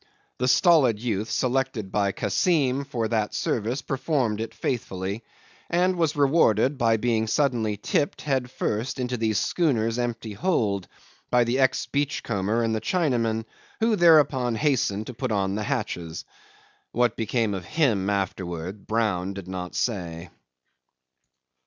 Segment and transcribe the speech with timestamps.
[0.39, 5.23] The stolid youth selected by Kassim for that service performed it faithfully,
[5.69, 10.87] and was rewarded by being suddenly tipped, head first, into the schooner's empty hold
[11.29, 13.45] by the ex beachcomber and the Chinaman,
[13.79, 16.25] who thereupon hastened to put on the hatches.
[16.93, 20.31] What became of him afterwards Brown did not say.